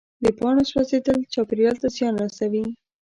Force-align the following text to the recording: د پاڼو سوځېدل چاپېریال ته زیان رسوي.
د 0.23 0.25
پاڼو 0.37 0.63
سوځېدل 0.71 1.19
چاپېریال 1.33 1.75
ته 1.81 1.87
زیان 1.95 2.13
رسوي. 2.23 2.63